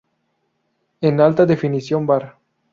[1.01, 2.39] En Alta Definición var.